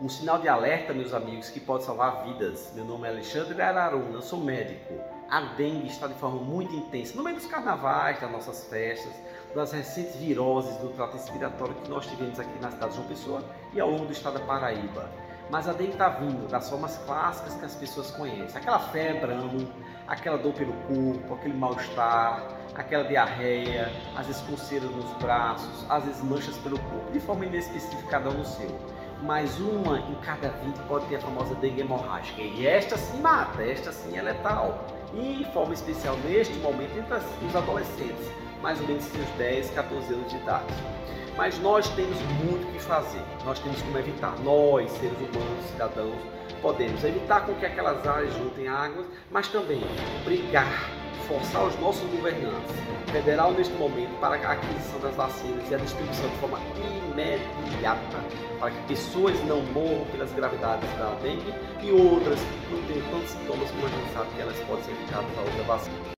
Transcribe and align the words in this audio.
Um 0.00 0.08
sinal 0.08 0.38
de 0.38 0.46
alerta, 0.46 0.94
meus 0.94 1.12
amigos, 1.12 1.50
que 1.50 1.58
pode 1.58 1.82
salvar 1.82 2.22
vidas. 2.22 2.70
Meu 2.72 2.84
nome 2.84 3.08
é 3.08 3.10
Alexandre 3.10 3.60
Araruna, 3.60 4.22
sou 4.22 4.38
médico. 4.38 4.94
A 5.28 5.40
dengue 5.56 5.88
está 5.88 6.06
de 6.06 6.14
forma 6.14 6.40
muito 6.40 6.72
intensa 6.72 7.16
no 7.16 7.24
meio 7.24 7.34
dos 7.34 7.46
carnavais, 7.46 8.20
das 8.20 8.30
nossas 8.30 8.64
festas, 8.66 9.12
das 9.56 9.72
recentes 9.72 10.14
viroses 10.14 10.76
do 10.76 10.90
trato 10.90 11.14
respiratório 11.14 11.74
que 11.74 11.90
nós 11.90 12.06
tivemos 12.06 12.38
aqui 12.38 12.60
na 12.60 12.70
cidade 12.70 12.92
de 12.92 12.96
João 12.96 13.08
Pessoa 13.08 13.44
e 13.74 13.80
ao 13.80 13.90
longo 13.90 14.06
do 14.06 14.12
estado 14.12 14.38
da 14.38 14.44
Paraíba. 14.44 15.10
Mas 15.50 15.68
a 15.68 15.72
dengue 15.72 15.90
está 15.90 16.10
vindo 16.10 16.46
das 16.48 16.70
formas 16.70 16.96
clássicas 16.98 17.54
que 17.54 17.64
as 17.64 17.74
pessoas 17.74 18.12
conhecem. 18.12 18.56
Aquela 18.56 18.78
febre, 18.78 19.32
aquela 20.06 20.38
dor 20.38 20.52
pelo 20.52 20.74
corpo, 20.74 21.34
aquele 21.34 21.54
mal-estar, 21.54 22.46
aquela 22.72 23.02
diarreia, 23.02 23.90
às 24.16 24.28
vezes 24.28 24.44
nos 24.80 25.12
braços, 25.14 25.84
às 25.88 26.04
vezes 26.04 26.22
manchas 26.22 26.56
pelo 26.58 26.78
corpo, 26.78 27.10
de 27.10 27.18
forma 27.18 27.46
inespecífica 27.46 28.08
cada 28.08 28.30
um 28.30 28.34
no 28.34 28.44
seu. 28.44 28.97
Mas 29.22 29.58
uma 29.58 29.98
em 29.98 30.14
cada 30.22 30.48
20 30.48 30.76
pode 30.86 31.06
ter 31.06 31.16
a 31.16 31.20
famosa 31.20 31.54
dengue 31.56 31.80
hemorrágica. 31.80 32.40
E 32.40 32.66
esta 32.66 32.96
sim 32.96 33.20
mata, 33.20 33.62
esta 33.62 33.92
sim 33.92 34.16
é 34.16 34.22
letal. 34.22 34.86
E 35.14 35.42
em 35.42 35.44
forma 35.52 35.74
especial 35.74 36.16
neste 36.24 36.54
momento 36.58 36.96
entre 36.96 37.16
os 37.46 37.56
adolescentes, 37.56 38.26
mais 38.62 38.80
ou 38.80 38.86
menos 38.86 39.04
seus 39.04 39.28
10, 39.38 39.70
14 39.70 40.14
anos 40.14 40.30
de 40.30 40.36
idade. 40.36 40.66
Mas 41.36 41.58
nós 41.60 41.88
temos 41.90 42.18
muito 42.44 42.72
que 42.72 42.80
fazer. 42.80 43.22
Nós 43.44 43.58
temos 43.60 43.80
como 43.82 43.98
evitar. 43.98 44.34
Nós, 44.40 44.90
seres 44.92 45.16
humanos, 45.18 45.64
cidadãos, 45.70 46.16
podemos 46.60 47.02
evitar 47.04 47.46
com 47.46 47.54
que 47.54 47.66
aquelas 47.66 48.06
áreas 48.06 48.32
juntem 48.34 48.68
águas, 48.68 49.06
mas 49.30 49.48
também 49.48 49.80
brigar 50.24 50.90
forçar 51.26 51.64
os 51.64 51.78
nossos 51.80 52.08
governantes 52.10 52.76
federal 53.10 53.52
neste 53.52 53.72
momento 53.74 54.18
para 54.20 54.36
a 54.36 54.52
aquisição 54.52 55.00
das 55.00 55.14
vacinas 55.14 55.70
e 55.70 55.74
a 55.74 55.78
distribuição 55.78 56.28
de 56.28 56.36
forma 56.36 56.58
imediata, 57.12 58.18
para 58.58 58.70
que 58.70 58.80
pessoas 58.88 59.34
não 59.44 59.62
morram 59.62 60.04
pelas 60.12 60.32
gravidades 60.32 60.88
da 60.98 61.14
dengue 61.22 61.54
e 61.82 61.90
outras 61.90 62.38
não 62.70 62.82
tenham 62.82 63.06
tantos 63.10 63.30
sintomas 63.30 63.70
como 63.70 63.86
a 63.86 63.88
gente 63.88 64.12
sabe 64.12 64.30
que 64.34 64.40
elas 64.40 64.58
podem 64.60 64.84
ser 64.84 64.92
evitadas 64.92 65.38
a 65.38 65.40
outra 65.40 65.62
vacina. 65.64 65.98